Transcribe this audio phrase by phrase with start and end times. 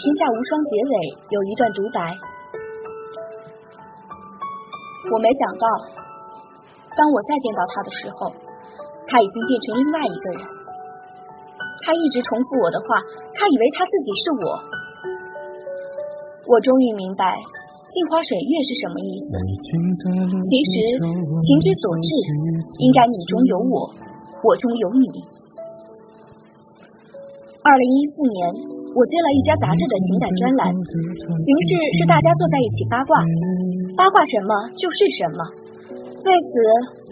[0.00, 0.92] 天下无双》结尾
[1.28, 2.00] 有一段独白，
[5.12, 5.68] 我没想到，
[6.96, 8.32] 当我再见到他的时候，
[9.04, 10.42] 他已经变成另外一个人。
[11.84, 12.96] 他一直重复我的话，
[13.36, 14.44] 他以为他自己是我。
[16.48, 17.36] 我终于明白
[17.92, 19.36] “镜花水月”是什么意思。
[20.48, 20.96] 其实
[21.44, 22.08] 情之所至，
[22.80, 23.92] 应该你中有我，
[24.48, 25.20] 我中有你。
[27.60, 28.69] 二零一四年。
[28.90, 33.22] 我接了一家杂志的情感专栏，形式是大家坐在一起八卦，
[33.94, 35.38] 八卦什么就是什么。
[36.26, 36.50] 为此，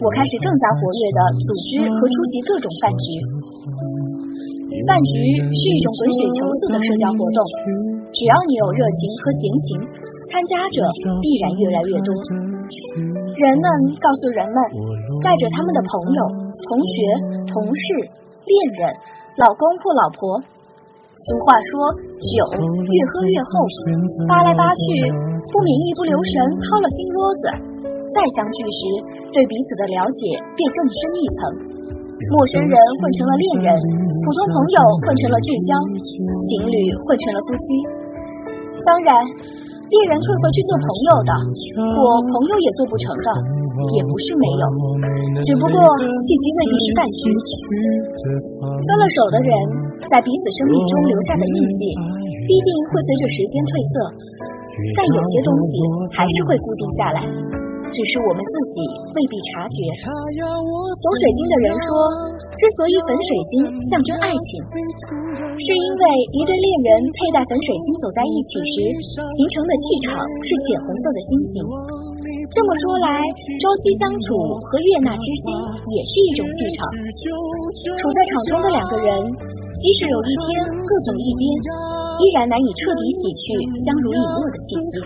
[0.03, 3.07] 我开始更加活跃的组织和出席各种饭局。
[4.85, 5.13] 饭局
[5.55, 7.39] 是一种滚雪球似的社交活动，
[8.11, 9.65] 只要你有热情和闲情，
[10.29, 10.83] 参加者
[11.23, 12.11] 必然越来越多。
[13.39, 13.65] 人们
[14.03, 14.59] 告诉人们，
[15.23, 16.21] 带着他们的朋友、
[16.67, 16.93] 同学、
[17.55, 17.83] 同事、
[18.43, 18.91] 恋人、
[19.39, 20.58] 老公或老婆。
[21.19, 21.73] 俗话说，
[22.15, 22.31] 酒
[22.63, 23.51] 越喝越厚，
[24.31, 24.83] 扒来扒去，
[25.51, 27.43] 不免一不留神掏了心窝子。
[28.15, 28.81] 再相聚时，
[29.35, 31.39] 对彼此的了解便更深一层。
[32.31, 35.71] 陌生人混成了恋人，普通朋友混成了至交，
[36.07, 37.67] 情侣混成了夫妻。
[38.87, 39.11] 当然，
[39.91, 41.31] 恋人退回去做朋友的，
[41.99, 43.27] 或朋友也做不成的，
[43.95, 44.63] 也不是没有。
[45.43, 47.19] 只不过契机未必是饭局。
[48.83, 49.51] 分了手的人。
[50.09, 51.93] 在彼此生命中留下的印记，
[52.47, 53.93] 必定会随着时间褪色，
[54.95, 55.75] 但有些东西
[56.15, 57.19] 还是会固定下来，
[57.91, 58.79] 只是我们自己
[59.13, 59.77] 未必察觉。
[60.01, 61.91] 懂水晶的人说，
[62.57, 63.53] 之所以粉水晶
[63.91, 64.49] 象征爱情，
[65.61, 66.03] 是因为
[66.39, 68.73] 一对恋人佩戴粉水晶走在一起时
[69.13, 70.15] 形成的气场
[70.47, 71.53] 是浅红色的星星。
[72.51, 73.07] 这么说来，
[73.63, 74.35] 朝夕相处
[74.67, 75.45] 和悦纳之心
[75.95, 76.83] 也是一种气场。
[77.95, 79.07] 处在场中的两个人，
[79.79, 81.43] 即使有一天各走一边，
[82.19, 83.55] 依然难以彻底洗去
[83.87, 84.99] 相濡以沫的气息。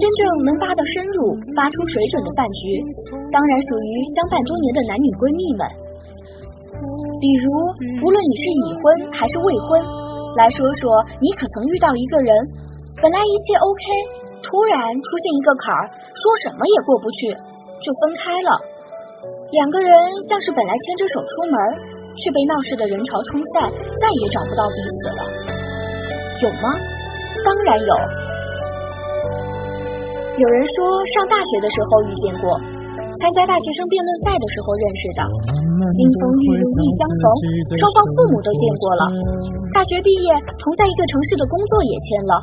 [0.00, 2.82] 真正能扒得深入、发出水准的饭局，
[3.30, 5.62] 当然属于相伴多年的男女闺蜜们。
[7.22, 7.46] 比如，
[8.02, 8.82] 无论你是已婚
[9.14, 9.78] 还是未婚，
[10.34, 10.90] 来说说
[11.22, 12.34] 你可曾遇到一个人，
[12.98, 14.13] 本来一切 OK。
[14.54, 17.26] 突然出现一个坎儿，说什么也过不去，
[17.82, 18.50] 就分开了。
[19.50, 19.90] 两个人
[20.30, 21.58] 像是本来牵着手出门，
[22.14, 23.66] 却被闹市的人潮冲散，
[23.98, 25.20] 再也找不到彼此了。
[26.38, 26.70] 有吗？
[27.42, 27.92] 当然有。
[30.38, 32.54] 有人说上大学的时候遇见过，
[32.94, 35.20] 参加大学生辩论赛的时候认识的，
[35.98, 37.26] 金风玉露一相逢，
[37.74, 39.02] 双方父母都见过了。
[39.74, 40.30] 大学毕业
[40.62, 42.34] 同在一个城市的工作也签了。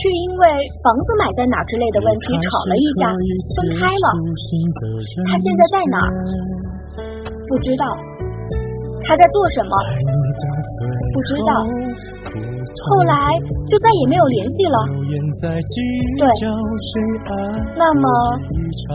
[0.00, 0.42] 却因为
[0.82, 3.08] 房子买在哪之类的问题吵了一架，
[3.56, 4.06] 分开了。
[5.28, 6.08] 他现在在哪儿？
[7.48, 7.84] 不知道。
[9.04, 9.74] 他在做什么？
[11.12, 11.50] 不知道。
[12.86, 13.14] 后来
[13.66, 14.78] 就再也没有联系了。
[16.16, 16.24] 对。
[17.76, 18.06] 那么，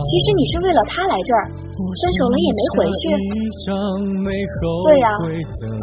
[0.08, 1.44] 其实你是为了他来这儿，
[1.76, 3.04] 分手了也没回去。
[4.88, 5.12] 对呀，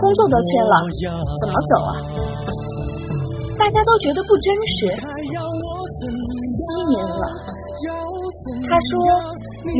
[0.00, 0.74] 工作都签了，
[1.38, 1.92] 怎么走啊？
[3.64, 4.84] 大家都觉得不真实。
[4.92, 7.24] 七年了，
[8.68, 8.92] 他说，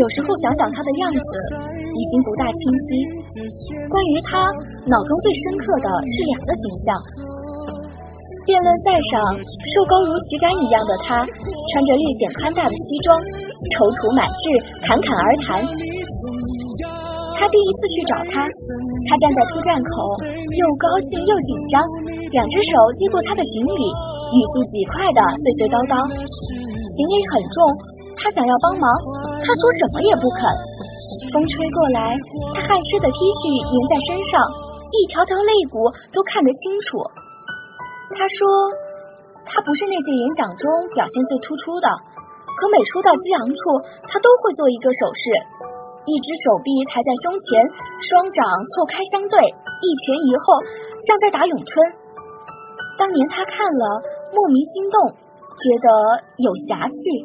[0.01, 1.21] 有时候想想他的样子，
[1.93, 2.89] 已经不大清晰。
[3.93, 4.41] 关于他，
[4.89, 6.97] 脑中最深刻的是两个形象：
[8.49, 9.21] 辩论赛上
[9.77, 13.13] 瘦高如旗杆一样的他，穿着略显宽大的西装，
[13.69, 14.49] 踌躇满志，
[14.81, 15.61] 侃侃而谈。
[17.37, 19.93] 他第一次去找他，他站在出站口，
[20.57, 21.77] 又高兴又紧张。
[22.35, 23.87] 两只手接过他的行李，
[24.35, 25.95] 语速极快的碎碎叨叨。
[26.03, 27.57] 行李很重，
[28.19, 28.91] 他想要帮忙，
[29.39, 30.43] 他说什么也不肯。
[31.31, 32.11] 风吹过来，
[32.51, 34.35] 他汗湿的 T 恤粘在身上，
[34.91, 36.99] 一条条肋骨都看得清楚。
[38.19, 38.43] 他说，
[39.47, 43.79] 他不是那届演讲中表现最突出的，可每说到激昂处，
[44.11, 45.31] 他都会做一个手势，
[46.11, 47.63] 一只手臂抬在胸前，
[48.03, 48.43] 双掌
[48.75, 50.59] 错开相对，一前一后，
[50.99, 51.79] 像在打咏春。
[52.99, 53.83] 当年他看了
[54.31, 55.89] 莫名心动，觉得
[56.39, 57.23] 有侠气。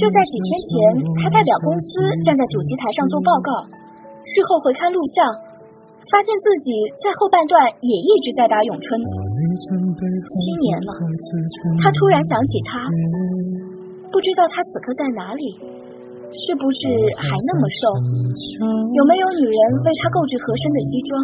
[0.00, 0.72] 就在几天前，
[1.20, 3.50] 他代表公司站在主席台上做报告，
[4.24, 5.24] 事后回看录像，
[6.12, 6.72] 发现自己
[7.04, 8.96] 在后半段也一直在打咏春。
[8.96, 10.90] 七年了，
[11.80, 12.80] 他突然想起他，
[14.12, 15.75] 不知道他此刻在哪里。
[16.36, 16.84] 是不是
[17.16, 17.80] 还那么瘦？
[18.92, 21.16] 有没有女人为他购置合身的西装？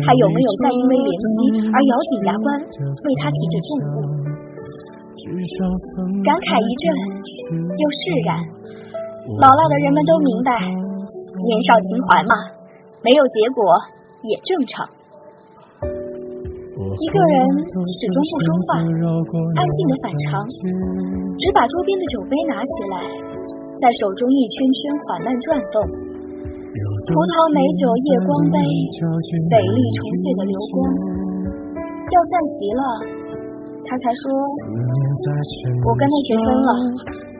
[0.00, 1.36] 他有没有再因为怜惜
[1.68, 2.48] 而咬紧牙关
[3.04, 3.96] 为他提着重物？
[6.24, 6.88] 感慨一阵，
[7.52, 8.30] 又释然。
[9.44, 10.50] 老辣的人们都明白，
[11.44, 12.32] 年少情怀嘛，
[13.04, 13.60] 没有结果
[14.24, 14.88] 也正常。
[16.98, 17.34] 一个人
[17.92, 20.40] 始终不说话，安静的反常，
[21.36, 22.96] 只把桌边的酒杯拿起来。
[23.78, 28.58] 在手中一圈圈缓慢转动，葡萄美酒夜光杯，
[29.54, 30.76] 美丽纯粹的流光。
[32.08, 32.82] 要散席了，
[33.86, 34.26] 他才说
[35.86, 36.70] ：“我跟那谁分了。”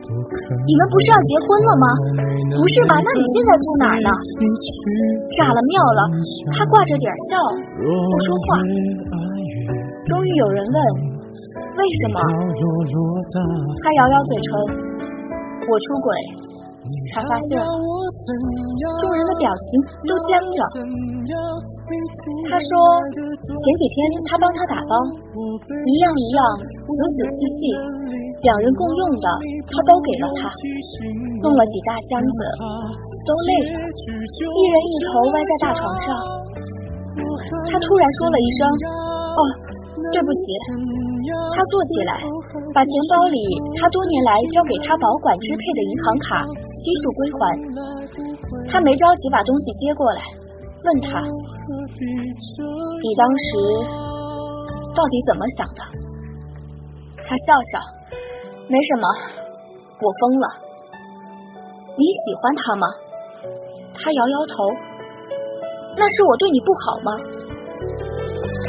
[0.09, 1.85] 你们不是要结婚了吗？
[2.55, 2.95] 不是吧？
[2.97, 4.09] 那你现在住哪儿呢？
[5.35, 6.01] 炸了庙了！
[6.55, 7.35] 他挂着点笑，
[7.83, 8.57] 不说话。
[10.07, 10.77] 终于有人问
[11.77, 12.17] ：“为什么？”
[13.83, 14.88] 他咬咬嘴唇。
[15.69, 16.09] 我出轨，
[17.13, 17.69] 他发现了
[18.99, 19.67] 众人的表情
[20.09, 20.57] 都僵着。
[22.49, 22.69] 他说
[23.13, 23.95] ：“前几天
[24.25, 24.93] 他帮他打包，
[25.85, 27.59] 一样一样，仔仔细细，
[28.41, 29.27] 两人共用的，
[29.69, 30.49] 他都给了他。
[31.43, 32.39] 弄了几大箱子，
[33.27, 36.07] 都累了，一人一头歪在大床上。
[37.69, 38.65] 他突然说了一声
[39.37, 39.41] ：‘哦，
[40.13, 40.43] 对不起。’
[41.53, 42.13] 他坐起来。”
[42.73, 43.37] 把钱包里
[43.77, 46.41] 他多年来交给他保管支配的银行卡
[46.73, 47.39] 悉数归还。
[48.67, 50.21] 他没着急把东西接过来，
[50.85, 51.21] 问他
[53.05, 53.47] ：“你当时
[54.95, 55.81] 到底怎么想的？”
[57.21, 57.79] 他笑笑
[58.67, 59.05] ：“没什么，
[60.01, 60.47] 我疯了。”
[61.97, 62.87] 你喜欢他吗？
[63.93, 64.65] 他摇摇头
[65.97, 67.11] ：“那是我对你不好吗？”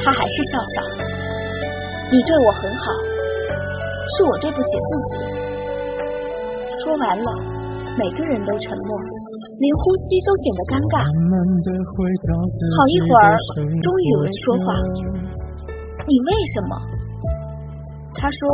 [0.05, 0.83] 他还是笑笑
[2.13, 2.85] ：“你对我很好。”
[4.17, 5.13] 是我对不起自己。
[6.83, 7.29] 说完了，
[7.99, 11.03] 每个人都沉默，连呼吸都显得尴尬。
[11.05, 13.37] 好一会儿，
[13.85, 14.73] 终于有人说话
[16.09, 16.73] ：“你为什么？”
[18.17, 18.49] 他说：“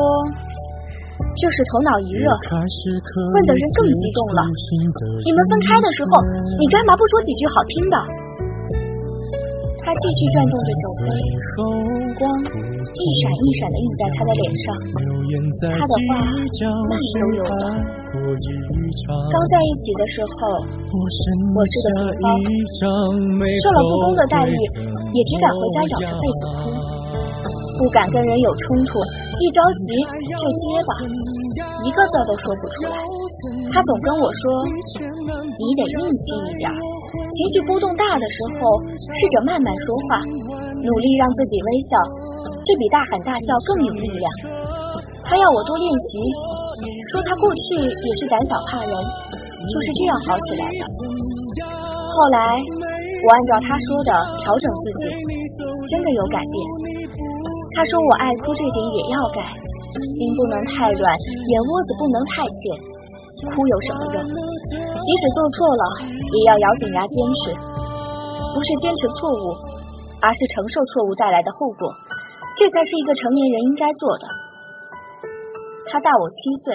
[1.38, 2.26] 就是头脑一热。”
[3.32, 4.42] 问的人更激动了
[5.22, 6.10] ：“你们分开的时候，
[6.58, 7.96] 你干嘛不说几句好听的？”
[9.86, 11.06] 他继续转动着酒杯，
[12.18, 14.74] 光一闪一闪的映在他的脸上。
[15.78, 16.26] 他的话
[16.90, 17.62] 慢悠悠的。
[19.30, 20.58] 刚在一起的时候，
[20.90, 22.34] 我是个皮包，
[23.62, 24.58] 受了不公的待遇，
[25.14, 26.74] 也只敢回家咬着被子哭，
[27.78, 28.98] 不敢跟人有冲突，
[29.38, 30.90] 一着急就结巴，
[31.86, 32.98] 一个字都说不出来。
[33.70, 34.50] 他总跟我说
[35.46, 36.66] ：“你得硬气一点，
[37.32, 38.58] 情绪波动大的时候，
[39.14, 40.20] 试着慢慢说话，
[40.76, 41.90] 努力让自己微笑，
[42.64, 44.26] 这比大喊大叫更有力量。”
[45.26, 46.22] 他要我多练习，
[47.10, 50.82] 说他过去也是胆小怕人，就是这样好起来的。
[51.66, 52.38] 后来
[53.26, 55.10] 我按照他说的调整自己，
[55.90, 56.54] 真的有改变。
[57.74, 59.42] 他说我爱哭这点也要改，
[59.98, 62.62] 心不能太软，眼窝子不能太浅，
[63.50, 64.16] 哭有什么用？
[64.22, 67.40] 即使做错了，也要咬紧牙坚持。
[68.54, 69.52] 不是坚持错误，
[70.22, 71.92] 而是承受错误带来的后果，
[72.56, 74.24] 这才是一个成年人应该做的。
[75.92, 76.74] 他大我七岁，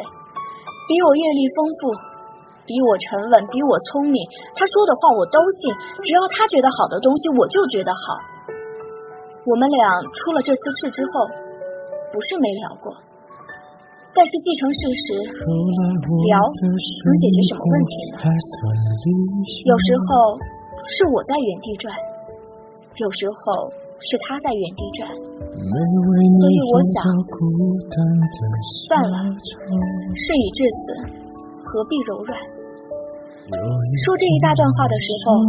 [0.88, 1.90] 比我阅历丰富，
[2.70, 4.22] 比我沉稳，比我聪明。
[4.56, 5.74] 他说的话我都信，
[6.06, 8.14] 只要他觉得好的东西，我就觉得好。
[9.42, 9.82] 我们俩
[10.14, 11.25] 出了这次事之后，
[12.14, 12.94] 不是没聊过，
[14.12, 18.20] 但是既成事实，聊能解决什么问题呢？
[19.65, 20.36] 有时候
[20.91, 21.96] 是我在原地转，
[23.00, 23.72] 有时候
[24.03, 25.08] 是他在原地转。
[25.62, 26.96] 所以我想，
[28.89, 29.18] 算了，
[30.15, 30.82] 事已至此，
[31.63, 32.36] 何必柔软？
[33.51, 35.39] 说这一大段话的时候，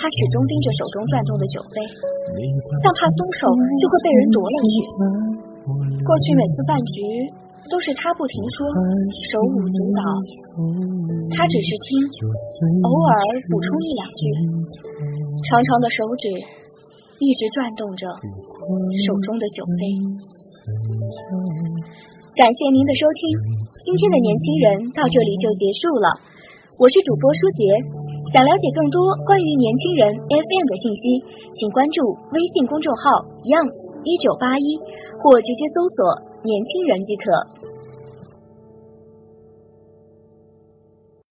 [0.00, 1.84] 他始终盯着手中转动的酒杯，
[2.80, 4.74] 像怕松手就会被人夺了去。
[6.02, 6.98] 过去每次饭局
[7.72, 8.68] 都是他不停说，
[9.32, 10.00] 手舞足蹈，
[11.32, 11.96] 他只是听，
[12.84, 13.12] 偶尔
[13.48, 14.22] 补充一两句，
[15.48, 16.28] 长长的手指。
[17.22, 19.80] 一直转动着手中的酒杯。
[22.34, 23.22] 感谢您的收听，
[23.78, 26.18] 今天的年轻人到这里就结束了。
[26.82, 27.62] 我是主播舒杰，
[28.26, 31.22] 想了解更多关于年轻人 FM 的信息，
[31.54, 32.02] 请关注
[32.34, 34.82] 微信公众号 youngs 一九八一，
[35.22, 36.02] 或直接搜索
[36.42, 37.30] 年轻人即可。